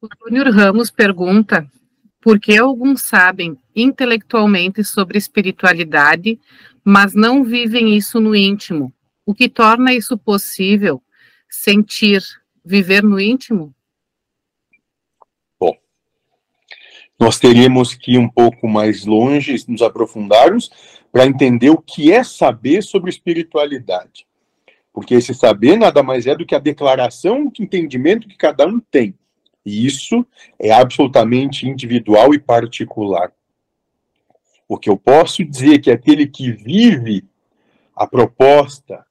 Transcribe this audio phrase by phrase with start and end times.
[0.00, 1.66] O Júnior Ramos pergunta
[2.20, 6.38] por que alguns sabem intelectualmente sobre espiritualidade,
[6.84, 8.92] mas não vivem isso no íntimo.
[9.24, 11.02] O que torna isso possível?
[11.48, 12.22] Sentir,
[12.64, 13.74] viver no íntimo?
[15.58, 15.74] Bom,
[17.18, 20.70] nós teríamos que ir um pouco mais longe, nos aprofundarmos,
[21.10, 24.26] para entender o que é saber sobre espiritualidade.
[24.92, 28.78] Porque esse saber nada mais é do que a declaração de entendimento que cada um
[28.78, 29.16] tem.
[29.66, 30.24] E isso
[30.60, 33.32] é absolutamente individual e particular.
[34.68, 37.24] O que eu posso dizer é que aquele que vive
[37.94, 39.04] a proposta,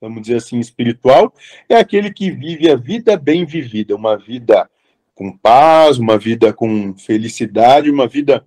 [0.00, 1.34] vamos dizer assim, espiritual,
[1.68, 4.68] é aquele que vive a vida bem vivida, uma vida
[5.14, 8.42] com paz, uma vida com felicidade, uma vida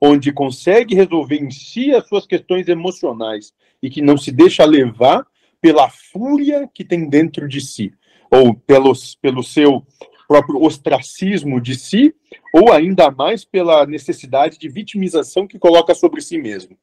[0.00, 5.24] onde consegue resolver em si as suas questões emocionais e que não se deixa levar
[5.60, 7.92] pela fúria que tem dentro de si,
[8.28, 9.86] ou pelos, pelo seu
[10.26, 12.14] próprio ostracismo de si,
[12.52, 16.76] ou ainda mais pela necessidade de vitimização que coloca sobre si mesmo.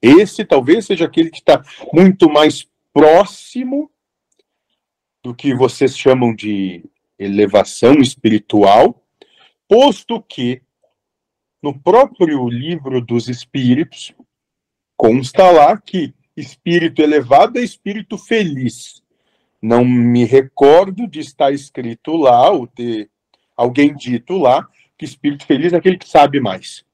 [0.00, 3.90] Esse talvez seja aquele que está muito mais próximo
[5.22, 6.84] do que vocês chamam de
[7.18, 9.00] elevação espiritual,
[9.68, 10.60] posto que
[11.62, 14.12] no próprio livro dos espíritos
[14.96, 19.01] consta lá que espírito elevado é espírito feliz.
[19.62, 23.08] Não me recordo de estar escrito lá, ou ter
[23.56, 24.66] alguém dito lá,
[24.98, 26.84] que espírito feliz é aquele que sabe mais.